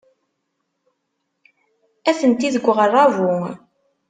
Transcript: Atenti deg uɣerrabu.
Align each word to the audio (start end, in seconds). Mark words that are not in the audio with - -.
Atenti 2.09 2.49
deg 2.55 2.65
uɣerrabu. 2.71 3.33